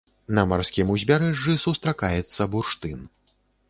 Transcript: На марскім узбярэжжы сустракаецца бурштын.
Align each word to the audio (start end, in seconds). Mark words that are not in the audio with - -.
На 0.37 0.45
марскім 0.53 0.87
узбярэжжы 0.95 1.59
сустракаецца 1.67 2.51
бурштын. 2.57 3.11